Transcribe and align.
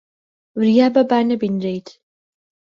وریا 0.57 0.87
بە 0.93 1.01
با 1.09 1.19
نەبینرێیت. 1.29 1.87